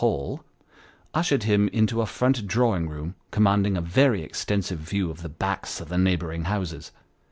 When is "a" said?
2.01-2.07, 3.77-3.81